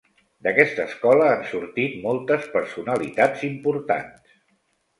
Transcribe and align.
D'aquesta 0.45 0.85
escola 0.91 1.27
han 1.33 1.43
sortit 1.51 1.99
moltes 2.07 2.49
personalitats 2.57 3.47
importants. 3.53 4.37